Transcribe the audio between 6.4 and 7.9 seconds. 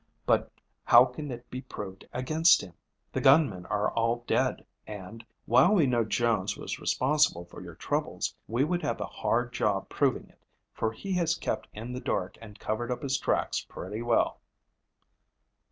was responsible for your